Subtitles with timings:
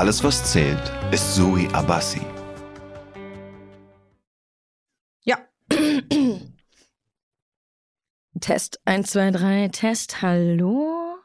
[0.00, 0.80] Alles, was zählt,
[1.10, 2.22] ist Suri Abassi.
[5.24, 5.36] Ja.
[8.40, 11.18] Test 1, 2, 3, Test, hallo.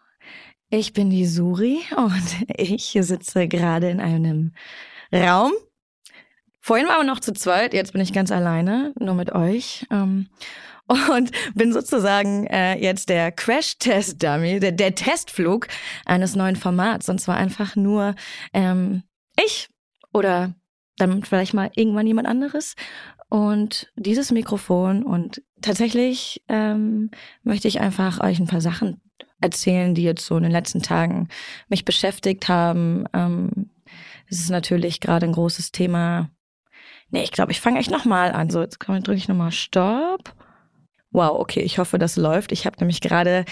[0.69, 4.53] Ich bin die Suri und ich sitze gerade in einem
[5.09, 5.53] Raum.
[6.59, 9.87] Vorhin waren wir noch zu zweit, jetzt bin ich ganz alleine, nur mit euch.
[10.87, 15.67] Und bin sozusagen äh, jetzt der Crash-Test-Dummy, der, der Testflug
[16.05, 17.09] eines neuen Formats.
[17.09, 18.15] Und zwar einfach nur
[18.53, 19.03] ähm,
[19.43, 19.69] ich
[20.13, 20.53] oder
[20.97, 22.75] dann vielleicht mal irgendwann jemand anderes.
[23.29, 27.09] Und dieses Mikrofon und tatsächlich ähm,
[27.43, 29.01] möchte ich einfach euch ein paar Sachen
[29.41, 31.27] erzählen, die jetzt so in den letzten Tagen
[31.67, 33.05] mich beschäftigt haben.
[33.13, 33.71] Ähm,
[34.29, 36.29] es ist natürlich gerade ein großes Thema.
[37.09, 38.49] Nee, ich glaube, ich fange echt nochmal an.
[38.49, 40.33] So, jetzt drücke ich nochmal Stopp.
[41.15, 42.51] Wow, okay, ich hoffe, das läuft.
[42.51, 43.45] Ich habe nämlich gerade,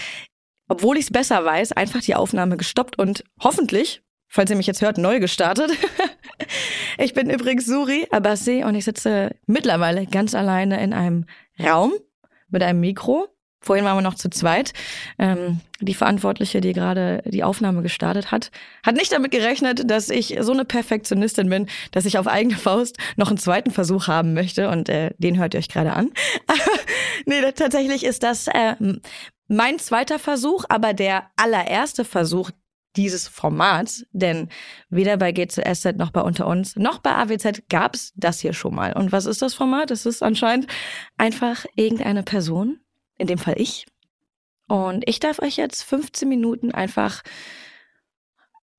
[0.68, 4.82] obwohl ich es besser weiß, einfach die Aufnahme gestoppt und hoffentlich, falls ihr mich jetzt
[4.82, 5.70] hört, neu gestartet.
[6.98, 11.24] ich bin übrigens Suri Abassi und ich sitze mittlerweile ganz alleine in einem
[11.58, 11.94] Raum
[12.48, 13.28] mit einem Mikro
[13.64, 14.72] Vorhin waren wir noch zu zweit.
[15.18, 18.50] Ähm, die Verantwortliche, die gerade die Aufnahme gestartet hat,
[18.84, 22.98] hat nicht damit gerechnet, dass ich so eine Perfektionistin bin, dass ich auf eigene Faust
[23.16, 24.68] noch einen zweiten Versuch haben möchte.
[24.68, 26.10] Und äh, den hört ihr euch gerade an.
[27.26, 28.74] nee, tatsächlich ist das äh,
[29.48, 32.50] mein zweiter Versuch, aber der allererste Versuch
[32.96, 34.48] dieses Formats, denn
[34.88, 38.92] weder bei GZSZ noch bei Unter uns noch bei AWZ gab's das hier schon mal.
[38.92, 39.90] Und was ist das Format?
[39.90, 40.68] Es ist anscheinend
[41.18, 42.78] einfach irgendeine Person,
[43.18, 43.86] in dem Fall ich.
[44.68, 47.22] Und ich darf euch jetzt 15 Minuten einfach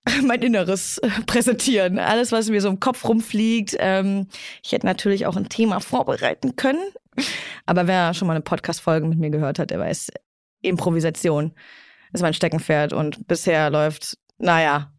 [0.23, 1.99] mein Inneres äh, präsentieren.
[1.99, 3.75] Alles, was mir so im Kopf rumfliegt.
[3.79, 4.27] Ähm,
[4.63, 6.83] ich hätte natürlich auch ein Thema vorbereiten können.
[7.65, 10.11] Aber wer schon mal eine Podcast-Folge mit mir gehört hat, der weiß,
[10.61, 11.53] Improvisation
[12.13, 12.93] ist mein Steckenpferd.
[12.93, 14.91] Und bisher läuft, naja,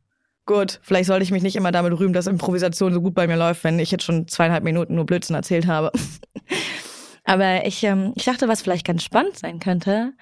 [0.47, 0.81] gut.
[0.83, 3.65] Vielleicht sollte ich mich nicht immer damit rühmen, dass Improvisation so gut bei mir läuft,
[3.65, 5.93] wenn ich jetzt schon zweieinhalb Minuten nur Blödsinn erzählt habe.
[7.27, 10.15] Aber ich, ähm, ich dachte, was vielleicht ganz spannend sein könnte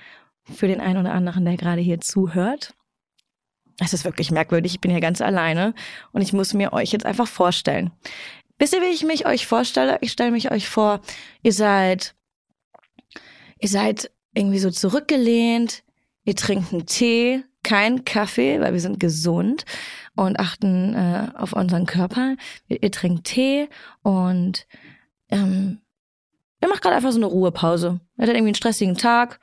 [0.52, 2.74] für den einen oder anderen, der gerade hier zuhört.
[3.78, 4.74] Es ist wirklich merkwürdig.
[4.74, 5.74] Ich bin hier ganz alleine
[6.12, 7.92] und ich muss mir euch jetzt einfach vorstellen.
[8.58, 9.98] Wisst ihr, wie ich mich euch vorstelle?
[10.00, 11.00] Ich stelle mich euch vor,
[11.42, 12.14] ihr seid,
[13.58, 15.82] ihr seid irgendwie so zurückgelehnt,
[16.24, 19.64] ihr trinkt einen Tee, keinen Kaffee, weil wir sind gesund
[20.16, 22.36] und achten äh, auf unseren Körper.
[22.68, 23.68] Ihr, ihr trinkt Tee
[24.02, 24.66] und
[26.84, 28.00] gerade einfach so eine Ruhepause.
[28.16, 29.40] Ihr hattet irgendwie einen stressigen Tag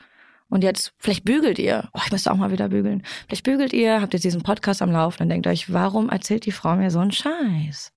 [0.49, 1.89] und jetzt, vielleicht bügelt ihr.
[1.93, 3.03] Oh, ich müsste auch mal wieder bügeln.
[3.27, 6.51] Vielleicht bügelt ihr, habt jetzt diesen Podcast am Laufen und denkt euch, warum erzählt die
[6.51, 7.93] Frau mir so einen Scheiß?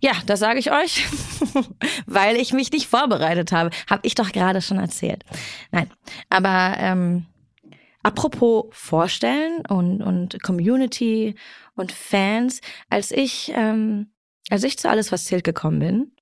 [0.00, 1.06] Ja, das sage ich euch,
[2.06, 3.70] weil ich mich nicht vorbereitet habe.
[3.90, 5.24] Hab ich doch gerade schon erzählt.
[5.72, 5.90] Nein,
[6.30, 7.26] aber ähm,
[8.04, 11.34] apropos Vorstellen und, und Community
[11.74, 14.12] und Fans, als ich, ähm,
[14.48, 16.12] als ich zu alles, was zählt gekommen bin,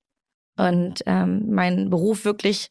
[0.56, 2.70] und ähm, meinen Beruf wirklich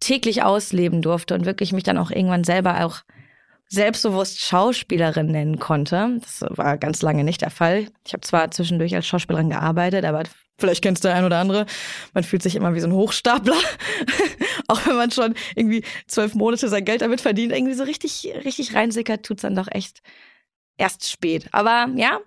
[0.00, 3.02] täglich ausleben durfte und wirklich mich dann auch irgendwann selber auch
[3.68, 6.18] selbstbewusst Schauspielerin nennen konnte.
[6.20, 7.88] Das war ganz lange nicht der Fall.
[8.06, 10.22] Ich habe zwar zwischendurch als Schauspielerin gearbeitet, aber
[10.58, 11.66] vielleicht kennst du ein oder andere.
[12.14, 13.56] Man fühlt sich immer wie so ein Hochstapler,
[14.68, 17.52] auch wenn man schon irgendwie zwölf Monate sein Geld damit verdient.
[17.52, 20.00] Irgendwie so richtig, richtig reinsickert tut's dann doch echt
[20.78, 21.48] erst spät.
[21.52, 22.20] Aber ja,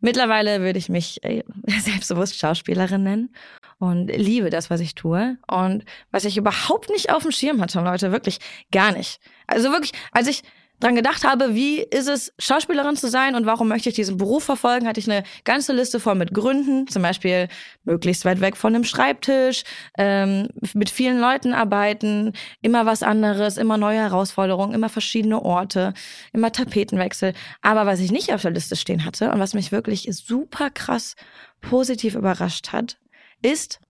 [0.00, 1.42] Mittlerweile würde ich mich äh,
[1.80, 3.34] selbstbewusst Schauspielerin nennen
[3.78, 5.38] und liebe das, was ich tue.
[5.46, 8.38] Und was ich überhaupt nicht auf dem Schirm hatte, Leute, wirklich
[8.70, 9.20] gar nicht.
[9.46, 10.42] Also wirklich, als ich
[10.80, 14.44] dran gedacht habe, wie ist es, Schauspielerin zu sein und warum möchte ich diesen Beruf
[14.44, 16.86] verfolgen, hatte ich eine ganze Liste voll mit Gründen.
[16.86, 17.48] Zum Beispiel
[17.84, 19.64] möglichst weit weg von dem Schreibtisch,
[19.96, 22.32] ähm, mit vielen Leuten arbeiten,
[22.62, 25.94] immer was anderes, immer neue Herausforderungen, immer verschiedene Orte,
[26.32, 27.32] immer Tapetenwechsel.
[27.62, 31.16] Aber was ich nicht auf der Liste stehen hatte und was mich wirklich super krass
[31.60, 32.98] positiv überrascht hat,
[33.42, 33.80] ist,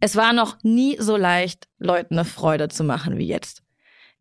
[0.00, 3.62] es war noch nie so leicht, Leuten eine Freude zu machen wie jetzt.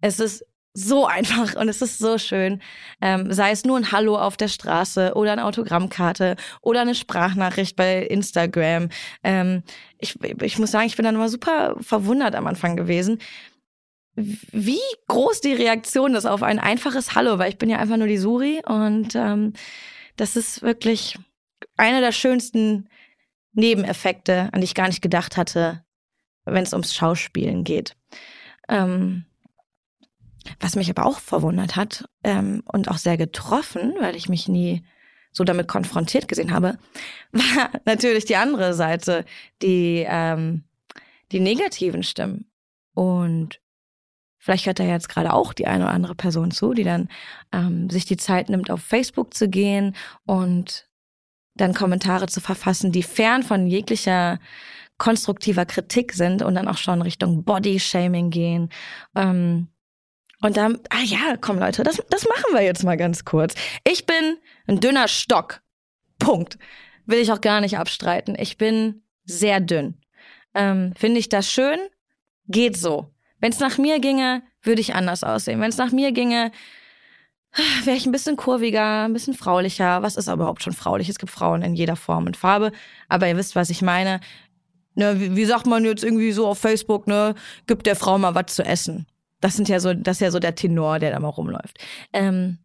[0.01, 0.45] Es ist
[0.79, 2.61] so einfach und es ist so schön.
[3.01, 7.75] Ähm, sei es nur ein Hallo auf der Straße oder eine Autogrammkarte oder eine Sprachnachricht
[7.75, 8.89] bei Instagram.
[9.23, 9.63] Ähm,
[9.97, 13.17] ich, ich muss sagen, ich bin dann immer super verwundert am Anfang gewesen,
[14.15, 18.07] wie groß die Reaktion ist auf ein einfaches Hallo, weil ich bin ja einfach nur
[18.07, 19.53] die Suri und ähm,
[20.15, 21.17] das ist wirklich
[21.75, 22.87] einer der schönsten
[23.53, 25.83] Nebeneffekte, an die ich gar nicht gedacht hatte,
[26.45, 27.95] wenn es ums Schauspielen geht.
[28.69, 29.25] Ähm,
[30.59, 34.83] was mich aber auch verwundert hat ähm, und auch sehr getroffen, weil ich mich nie
[35.31, 36.77] so damit konfrontiert gesehen habe,
[37.31, 39.25] war natürlich die andere Seite,
[39.61, 40.63] die, ähm,
[41.31, 42.49] die negativen Stimmen.
[42.93, 43.59] Und
[44.47, 47.09] Vielleicht hört da jetzt gerade auch die eine oder andere Person zu, die dann
[47.51, 49.93] ähm, sich die Zeit nimmt, auf Facebook zu gehen
[50.25, 50.87] und
[51.53, 54.39] dann Kommentare zu verfassen, die fern von jeglicher
[54.97, 58.69] konstruktiver Kritik sind und dann auch schon Richtung Body-Shaming gehen.
[59.15, 59.67] Ähm,
[60.41, 63.55] und dann, ah ja, komm Leute, das, das machen wir jetzt mal ganz kurz.
[63.83, 64.37] Ich bin
[64.67, 65.61] ein dünner Stock.
[66.19, 66.57] Punkt.
[67.05, 68.35] Will ich auch gar nicht abstreiten.
[68.37, 69.95] Ich bin sehr dünn.
[70.53, 71.79] Ähm, Finde ich das schön?
[72.47, 73.11] Geht so.
[73.39, 75.59] Wenn es nach mir ginge, würde ich anders aussehen.
[75.61, 76.51] Wenn es nach mir ginge,
[77.83, 80.01] wäre ich ein bisschen kurviger, ein bisschen fraulicher.
[80.01, 81.09] Was ist überhaupt schon fraulich?
[81.09, 82.71] Es gibt Frauen in jeder Form und Farbe.
[83.07, 84.19] Aber ihr wisst, was ich meine.
[84.95, 87.35] Ne, wie, wie sagt man jetzt irgendwie so auf Facebook, ne,
[87.67, 89.05] gibt der Frau mal was zu essen.
[89.41, 91.77] Das sind ja so, das ist ja so der Tenor, der da mal rumläuft.
[92.13, 92.59] Ähm,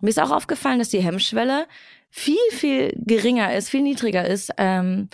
[0.00, 1.66] mir ist auch aufgefallen, dass die Hemmschwelle
[2.10, 5.08] viel, viel geringer ist, viel niedriger ist, ähm,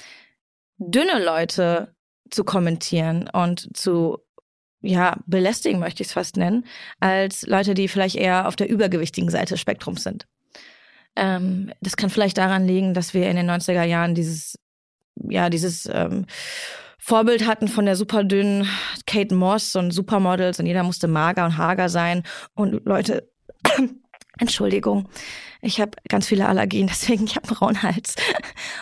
[0.79, 1.95] dünne Leute
[2.31, 4.19] zu kommentieren und zu
[4.81, 6.67] ja, belästigen möchte ich es fast nennen,
[7.01, 10.27] als Leute, die vielleicht eher auf der übergewichtigen Seite des Spektrums sind.
[11.17, 14.59] Ähm, das kann vielleicht daran liegen, dass wir in den 90er Jahren dieses,
[15.17, 16.27] ja, dieses ähm,
[17.07, 18.67] Vorbild hatten von der super dünnen
[19.07, 22.23] Kate Moss und Supermodels und jeder musste mager und hager sein
[22.55, 23.29] und Leute,
[24.39, 25.07] Entschuldigung,
[25.61, 28.15] ich habe ganz viele Allergien, deswegen ich habe einen rauen Hals.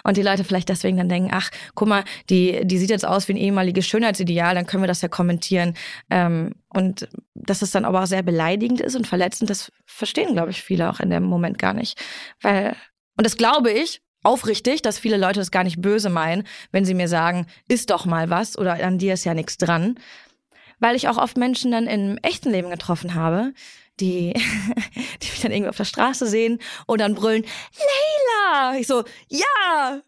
[0.05, 3.27] Und die Leute vielleicht deswegen dann denken, ach, guck mal, die, die sieht jetzt aus
[3.27, 5.75] wie ein ehemaliges Schönheitsideal, dann können wir das ja kommentieren.
[6.09, 10.53] Ähm, und dass es dann aber auch sehr beleidigend ist und verletzend, das verstehen, glaube
[10.53, 12.01] ich, viele auch in dem Moment gar nicht.
[12.41, 12.77] Weil,
[13.17, 16.95] und das glaube ich, aufrichtig, dass viele Leute das gar nicht böse meinen, wenn sie
[16.95, 19.99] mir sagen, ist doch mal was oder an dir ist ja nichts dran.
[20.79, 23.53] Weil ich auch oft Menschen dann im echten Leben getroffen habe,
[24.01, 24.33] die,
[25.23, 27.45] die mich dann irgendwie auf der Straße sehen und dann brüllen,
[28.53, 28.77] Leila!
[28.77, 30.01] Ich so, ja!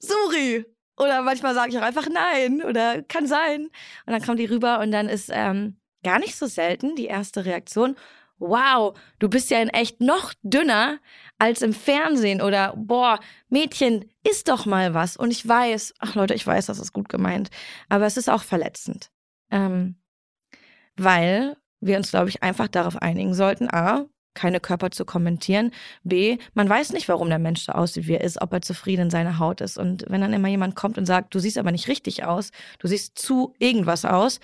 [0.00, 0.64] Suri!
[0.98, 3.66] Oder manchmal sage ich auch einfach nein oder kann sein.
[4.06, 7.44] Und dann kommen die rüber und dann ist ähm, gar nicht so selten die erste
[7.44, 7.96] Reaktion,
[8.38, 10.98] wow, du bist ja in echt noch dünner
[11.38, 15.16] als im Fernsehen oder boah, Mädchen, isst doch mal was.
[15.16, 17.50] Und ich weiß, ach Leute, ich weiß, das ist gut gemeint,
[17.88, 19.10] aber es ist auch verletzend.
[19.50, 19.96] Ähm,
[20.96, 24.06] weil wir uns, glaube ich, einfach darauf einigen sollten, a,
[24.36, 25.72] keine Körper zu kommentieren.
[26.04, 29.02] B, man weiß nicht, warum der Mensch so aussieht, wie er ist, ob er zufrieden
[29.02, 29.78] in seiner Haut ist.
[29.78, 32.86] Und wenn dann immer jemand kommt und sagt, du siehst aber nicht richtig aus, du
[32.86, 34.40] siehst zu irgendwas aus,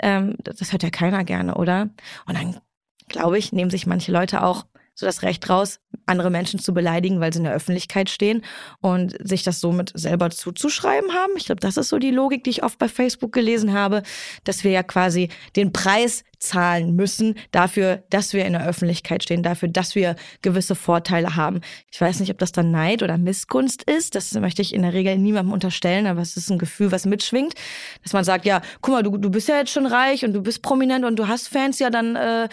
[0.00, 1.90] ähm, das hört ja keiner gerne, oder?
[2.26, 2.60] Und dann,
[3.08, 7.20] glaube ich, nehmen sich manche Leute auch so das Recht raus, andere Menschen zu beleidigen,
[7.20, 8.42] weil sie in der Öffentlichkeit stehen
[8.80, 11.32] und sich das somit selber zuzuschreiben haben.
[11.36, 14.02] Ich glaube, das ist so die Logik, die ich oft bei Facebook gelesen habe,
[14.44, 19.42] dass wir ja quasi den Preis zahlen müssen dafür, dass wir in der Öffentlichkeit stehen,
[19.42, 21.60] dafür, dass wir gewisse Vorteile haben.
[21.90, 24.14] Ich weiß nicht, ob das dann Neid oder Missgunst ist.
[24.14, 27.54] Das möchte ich in der Regel niemandem unterstellen, aber es ist ein Gefühl, was mitschwingt,
[28.02, 30.42] dass man sagt, ja, guck mal, du, du bist ja jetzt schon reich und du
[30.42, 32.48] bist prominent und du hast Fans, ja, dann äh,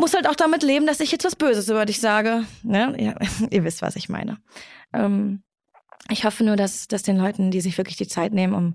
[0.00, 2.44] muss halt auch damit leben, dass ich jetzt was Böses über dich sage.
[2.62, 2.96] Ne?
[2.98, 3.14] Ja,
[3.50, 4.38] ihr wisst, was ich meine.
[4.92, 5.42] Ähm,
[6.08, 8.74] ich hoffe nur, dass, dass den Leuten, die sich wirklich die Zeit nehmen, um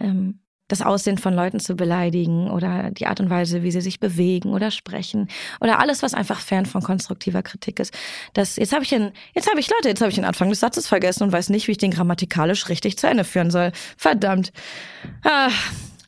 [0.00, 4.00] ähm, das Aussehen von Leuten zu beleidigen oder die Art und Weise, wie sie sich
[4.00, 5.28] bewegen oder sprechen
[5.60, 7.92] oder alles, was einfach fern von konstruktiver Kritik ist.
[8.32, 10.60] Das, jetzt habe ich den, jetzt habe ich Leute, jetzt habe ich den Anfang des
[10.60, 13.72] Satzes vergessen und weiß nicht, wie ich den grammatikalisch richtig zu Ende führen soll.
[13.98, 14.52] Verdammt.
[15.22, 15.50] Ah,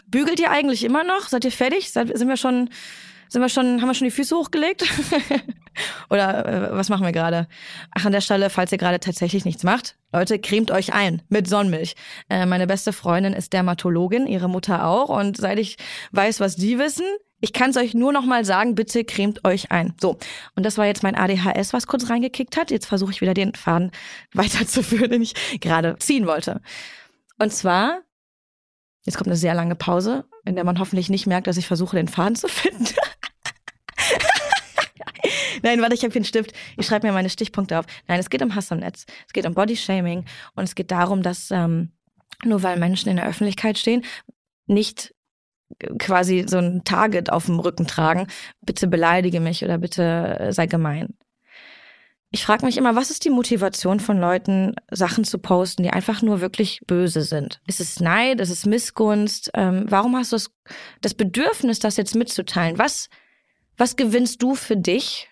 [0.06, 1.28] bügelt ihr eigentlich immer noch?
[1.28, 1.92] Seid ihr fertig?
[1.92, 2.70] Seid, sind wir schon
[3.28, 4.84] sind wir schon, haben wir schon die Füße hochgelegt?
[6.10, 7.48] Oder äh, was machen wir gerade?
[7.92, 11.48] Ach, an der Stelle, falls ihr gerade tatsächlich nichts macht, Leute, cremt euch ein mit
[11.48, 11.94] Sonnenmilch.
[12.28, 15.08] Äh, meine beste Freundin ist Dermatologin, ihre Mutter auch.
[15.08, 15.76] Und seit ich
[16.12, 17.04] weiß, was die wissen,
[17.40, 19.94] ich kann es euch nur noch mal sagen, bitte cremt euch ein.
[20.00, 20.18] So,
[20.54, 22.70] und das war jetzt mein ADHS, was kurz reingekickt hat.
[22.70, 23.90] Jetzt versuche ich wieder den Faden
[24.32, 26.62] weiterzuführen, den ich gerade ziehen wollte.
[27.38, 28.00] Und zwar,
[29.04, 31.96] jetzt kommt eine sehr lange Pause, in der man hoffentlich nicht merkt, dass ich versuche,
[31.96, 32.86] den Faden zu finden.
[35.62, 36.52] Nein, warte, ich habe hier einen Stift.
[36.76, 37.86] Ich schreibe mir meine Stichpunkte auf.
[38.08, 39.06] Nein, es geht um Hass am Netz.
[39.26, 41.92] Es geht um Bodyshaming und es geht darum, dass ähm,
[42.44, 44.04] nur weil Menschen in der Öffentlichkeit stehen,
[44.66, 45.14] nicht
[45.98, 48.26] quasi so ein Target auf dem Rücken tragen,
[48.60, 51.14] bitte beleidige mich oder bitte äh, sei gemein.
[52.32, 56.22] Ich frage mich immer, was ist die Motivation von Leuten, Sachen zu posten, die einfach
[56.22, 57.60] nur wirklich böse sind?
[57.66, 58.40] Ist es Neid?
[58.40, 59.50] Ist es Missgunst?
[59.54, 60.50] Ähm, warum hast du das,
[61.00, 62.78] das Bedürfnis, das jetzt mitzuteilen?
[62.78, 63.08] Was,
[63.76, 65.28] was gewinnst du für dich,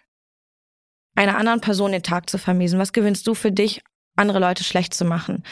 [1.15, 2.79] einer anderen Person den Tag zu vermiesen?
[2.79, 3.83] Was gewinnst du für dich,
[4.17, 5.43] andere Leute schlecht zu machen?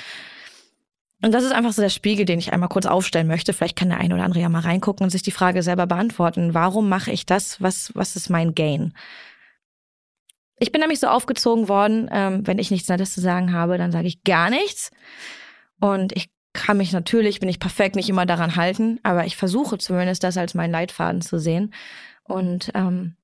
[1.24, 3.52] Und das ist einfach so der Spiegel, den ich einmal kurz aufstellen möchte.
[3.52, 6.52] Vielleicht kann der eine oder andere ja mal reingucken und sich die Frage selber beantworten.
[6.52, 7.62] Warum mache ich das?
[7.62, 8.92] Was, was ist mein Gain?
[10.58, 13.92] Ich bin nämlich so aufgezogen worden, ähm, wenn ich nichts Nettes zu sagen habe, dann
[13.92, 14.90] sage ich gar nichts.
[15.80, 19.78] Und ich kann mich natürlich, bin ich perfekt, nicht immer daran halten, aber ich versuche
[19.78, 21.72] zumindest das als meinen Leitfaden zu sehen.
[22.24, 23.16] Und ähm,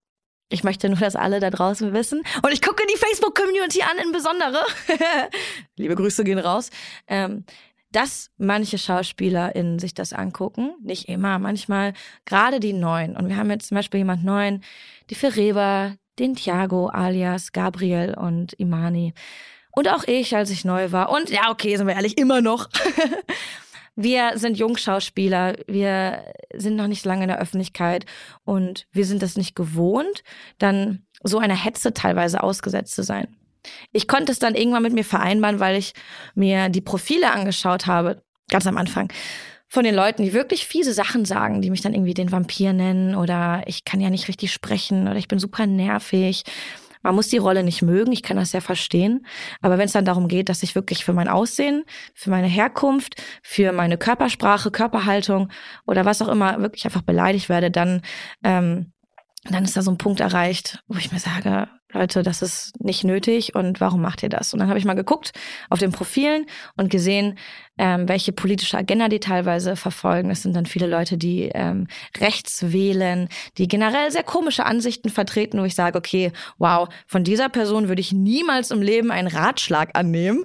[0.50, 2.22] ich möchte nur, dass alle da draußen wissen.
[2.42, 4.64] Und ich gucke die Facebook-Community an, insbesondere.
[5.76, 6.70] Liebe Grüße gehen raus.
[7.06, 7.44] Ähm,
[7.92, 10.74] dass manche SchauspielerInnen sich das angucken.
[10.82, 13.16] Nicht immer, manchmal gerade die Neuen.
[13.16, 14.62] Und wir haben jetzt zum Beispiel jemand Neuen,
[15.10, 19.14] die Ferreber, den Thiago alias Gabriel und Imani.
[19.70, 21.10] Und auch ich, als ich neu war.
[21.10, 22.68] Und ja, okay, sind wir ehrlich, immer noch.
[24.00, 26.22] wir sind Jungschauspieler, wir
[26.54, 28.06] sind noch nicht lange in der Öffentlichkeit
[28.44, 30.22] und wir sind das nicht gewohnt,
[30.58, 33.36] dann so einer Hetze teilweise ausgesetzt zu sein.
[33.90, 35.94] Ich konnte es dann irgendwann mit mir vereinbaren, weil ich
[36.36, 39.12] mir die Profile angeschaut habe, ganz am Anfang,
[39.66, 43.16] von den Leuten, die wirklich fiese Sachen sagen, die mich dann irgendwie den Vampir nennen
[43.16, 46.44] oder ich kann ja nicht richtig sprechen oder ich bin super nervig.
[47.02, 49.26] Man muss die Rolle nicht mögen, ich kann das ja verstehen.
[49.60, 53.22] Aber wenn es dann darum geht, dass ich wirklich für mein Aussehen, für meine Herkunft,
[53.42, 55.50] für meine Körpersprache, Körperhaltung
[55.86, 58.02] oder was auch immer wirklich einfach beleidigt werde, dann,
[58.44, 58.92] ähm,
[59.54, 63.02] dann ist da so ein Punkt erreicht, wo ich mir sage, Leute, das ist nicht
[63.04, 64.52] nötig und warum macht ihr das?
[64.52, 65.32] Und dann habe ich mal geguckt
[65.70, 66.44] auf den Profilen
[66.76, 67.38] und gesehen,
[67.78, 70.30] ähm, welche politische Agenda die teilweise verfolgen.
[70.30, 71.86] Es sind dann viele Leute, die ähm,
[72.18, 77.48] rechts wählen, die generell sehr komische Ansichten vertreten, wo ich sage, okay, wow, von dieser
[77.48, 80.44] Person würde ich niemals im Leben einen Ratschlag annehmen.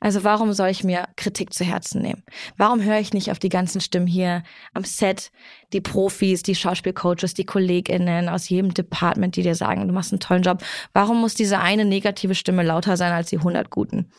[0.00, 2.22] Also warum soll ich mir Kritik zu Herzen nehmen?
[2.56, 5.32] Warum höre ich nicht auf die ganzen Stimmen hier am Set,
[5.72, 10.20] die Profis, die Schauspielcoaches, die KollegInnen aus jedem Department, die dir sagen, du machst einen
[10.20, 10.62] tollen Job.
[10.92, 14.10] Warum muss diese eine negative Stimme lauter sein als die 100 guten?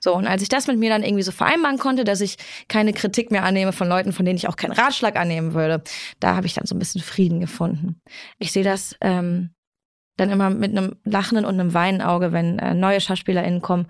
[0.00, 2.36] So, und als ich das mit mir dann irgendwie so vereinbaren konnte, dass ich
[2.68, 5.82] keine Kritik mehr annehme von Leuten, von denen ich auch keinen Ratschlag annehmen würde,
[6.20, 8.00] da habe ich dann so ein bisschen Frieden gefunden.
[8.38, 9.50] Ich sehe das ähm,
[10.16, 13.88] dann immer mit einem lachenden und einem weinen Auge, wenn äh, neue SchauspielerInnen kommen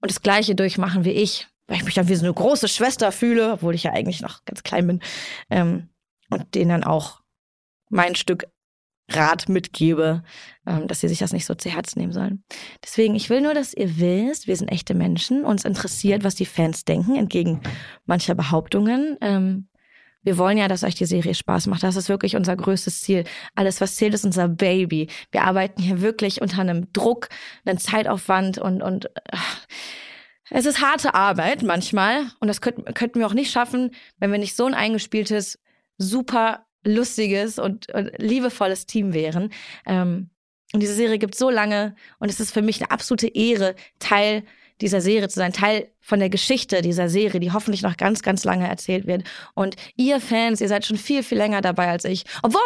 [0.00, 3.12] und das Gleiche durchmachen wie ich, weil ich mich dann wie so eine große Schwester
[3.12, 5.00] fühle, obwohl ich ja eigentlich noch ganz klein bin,
[5.50, 5.88] ähm,
[6.30, 7.20] und denen dann auch
[7.90, 8.46] mein Stück
[9.12, 10.22] Rat mitgebe,
[10.66, 12.44] ähm, dass sie sich das nicht so zu Herzen nehmen sollen.
[12.84, 16.46] Deswegen, ich will nur, dass ihr wisst, wir sind echte Menschen, uns interessiert, was die
[16.46, 17.60] Fans denken, entgegen
[18.06, 19.16] mancher Behauptungen.
[19.20, 19.68] Ähm,
[20.22, 21.82] wir wollen ja, dass euch die Serie Spaß macht.
[21.82, 23.24] Das ist wirklich unser größtes Ziel.
[23.54, 25.08] Alles, was zählt, ist unser Baby.
[25.30, 27.28] Wir arbeiten hier wirklich unter einem Druck,
[27.64, 29.66] einem Zeitaufwand und, und ach,
[30.50, 32.30] es ist harte Arbeit manchmal.
[32.40, 35.58] Und das könnten, könnten wir auch nicht schaffen, wenn wir nicht so ein eingespieltes,
[35.96, 39.52] super lustiges und, und liebevolles Team wären.
[39.86, 40.30] Ähm,
[40.72, 44.44] und diese Serie gibt so lange und es ist für mich eine absolute Ehre, Teil
[44.80, 48.44] dieser Serie zu sein, Teil von der Geschichte dieser Serie, die hoffentlich noch ganz, ganz
[48.44, 49.24] lange erzählt wird.
[49.54, 52.24] Und ihr Fans, ihr seid schon viel, viel länger dabei als ich.
[52.42, 52.60] Obwohl,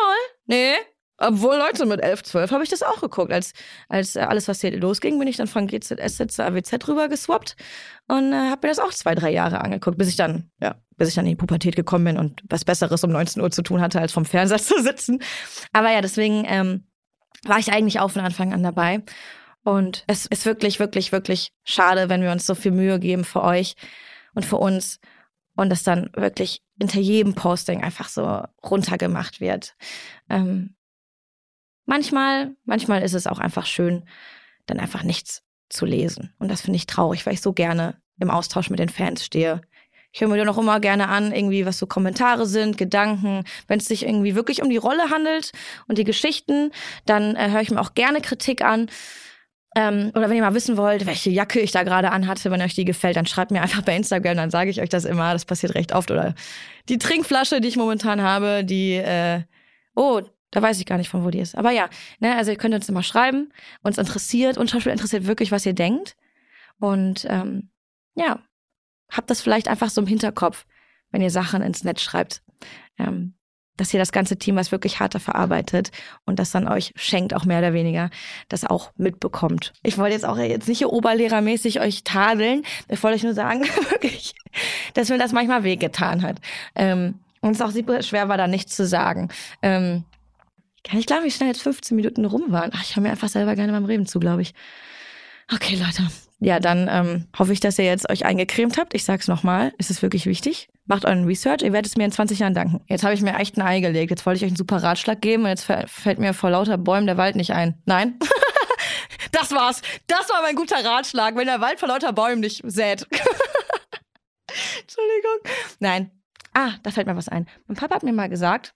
[0.46, 0.74] nee,
[1.16, 3.32] obwohl, Leute, mit 11, 12 habe ich das auch geguckt.
[3.32, 3.52] Als,
[3.88, 7.56] als äh, alles, was hier losging, bin ich dann von GZSZ zu AWZ rüber geswappt
[8.08, 11.08] und äh, habe mir das auch zwei, drei Jahre angeguckt, bis ich dann, ja, bis
[11.08, 13.80] ich dann in die Pubertät gekommen bin und was Besseres um 19 Uhr zu tun
[13.80, 15.22] hatte, als vom Fernseher zu sitzen.
[15.72, 16.84] Aber ja, deswegen ähm,
[17.44, 19.02] war ich eigentlich auch von Anfang an dabei.
[19.64, 23.42] Und es ist wirklich, wirklich, wirklich schade, wenn wir uns so viel Mühe geben für
[23.42, 23.74] euch
[24.34, 25.00] und für uns
[25.56, 29.74] und es dann wirklich hinter jedem Posting einfach so runtergemacht wird.
[30.28, 30.74] Ähm,
[31.86, 34.06] manchmal, manchmal ist es auch einfach schön,
[34.66, 36.34] dann einfach nichts zu lesen.
[36.38, 39.62] Und das finde ich traurig, weil ich so gerne im Austausch mit den Fans stehe.
[40.12, 43.44] Ich höre mir dann auch immer gerne an, irgendwie, was so Kommentare sind, Gedanken.
[43.66, 45.52] Wenn es sich irgendwie wirklich um die Rolle handelt
[45.88, 46.70] und die Geschichten,
[47.04, 48.88] dann äh, höre ich mir auch gerne Kritik an.
[49.76, 52.74] Ähm, oder wenn ihr mal wissen wollt, welche Jacke ich da gerade anhatte, wenn euch
[52.74, 55.32] die gefällt, dann schreibt mir einfach bei Instagram, dann sage ich euch das immer.
[55.32, 56.10] Das passiert recht oft.
[56.10, 56.34] Oder
[56.88, 59.42] die Trinkflasche, die ich momentan habe, die, äh,
[59.96, 61.56] oh, da weiß ich gar nicht, von wo die ist.
[61.56, 61.88] Aber ja,
[62.20, 63.52] ne, also ihr könnt uns immer schreiben.
[63.82, 66.16] Uns interessiert, uns Schauspiel interessiert wirklich, was ihr denkt.
[66.78, 67.70] Und ähm,
[68.14, 68.38] ja,
[69.10, 70.66] habt das vielleicht einfach so im Hinterkopf,
[71.10, 72.42] wenn ihr Sachen ins Netz schreibt.
[72.98, 73.34] Ähm,
[73.76, 75.90] dass ihr das ganze Team, was wirklich harter verarbeitet
[76.24, 78.10] und das dann euch schenkt, auch mehr oder weniger,
[78.48, 79.72] das auch mitbekommt.
[79.82, 82.62] Ich wollte jetzt auch jetzt nicht hier oberlehrermäßig euch tadeln.
[82.88, 84.34] Ich wollte euch nur sagen, wirklich,
[84.94, 86.40] dass mir das manchmal wehgetan hat.
[86.74, 89.28] Ähm, und es auch super schwer war, da nichts zu sagen.
[89.60, 90.04] Ähm,
[90.84, 92.70] kann ich glauben, wie schnell jetzt 15 Minuten rum waren.
[92.74, 94.54] Ach, ich höre mir einfach selber gerne beim Reden zu, glaube ich.
[95.52, 96.08] Okay, Leute.
[96.40, 98.94] Ja, dann ähm, hoffe ich, dass ihr jetzt euch eingecremt habt.
[98.94, 100.68] Ich sag's nochmal, es ist wirklich wichtig.
[100.86, 102.84] Macht euren Research, ihr werdet es mir in 20 Jahren danken.
[102.88, 104.10] Jetzt habe ich mir echt ein Ei gelegt.
[104.10, 107.06] Jetzt wollte ich euch einen super Ratschlag geben und jetzt fällt mir vor lauter Bäumen
[107.06, 107.80] der Wald nicht ein.
[107.86, 108.18] Nein?
[109.32, 109.80] das war's.
[110.06, 113.06] Das war mein guter Ratschlag, wenn der Wald vor lauter Bäumen nicht sät.
[114.80, 115.38] Entschuldigung.
[115.78, 116.10] Nein.
[116.52, 117.48] Ah, da fällt mir was ein.
[117.66, 118.74] Mein Papa hat mir mal gesagt,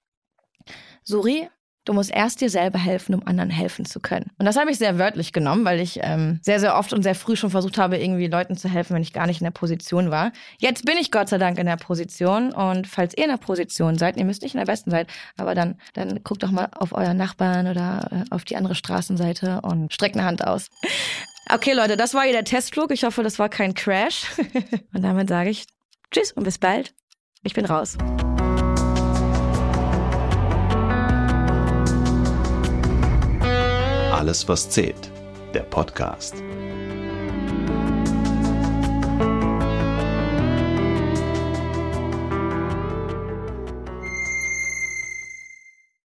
[1.04, 1.50] Suri,
[1.88, 4.30] du musst erst dir selber helfen, um anderen helfen zu können.
[4.38, 7.14] Und das habe ich sehr wörtlich genommen, weil ich ähm, sehr, sehr oft und sehr
[7.14, 10.10] früh schon versucht habe, irgendwie Leuten zu helfen, wenn ich gar nicht in der Position
[10.10, 10.32] war.
[10.58, 13.96] Jetzt bin ich Gott sei Dank in der Position und falls ihr in der Position
[13.96, 15.06] seid, ihr müsst nicht in der besten sein,
[15.38, 19.62] aber dann, dann guckt doch mal auf euren Nachbarn oder äh, auf die andere Straßenseite
[19.62, 20.68] und streckt eine Hand aus.
[21.50, 22.90] Okay, Leute, das war hier der Testflug.
[22.92, 24.26] Ich hoffe, das war kein Crash.
[24.94, 25.64] und damit sage ich
[26.10, 26.92] Tschüss und bis bald.
[27.42, 27.96] Ich bin raus.
[34.18, 35.12] Alles, was zählt.
[35.54, 36.34] Der Podcast.